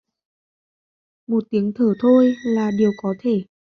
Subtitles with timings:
[1.27, 3.43] Một tiếng thở thôi, là điều có thể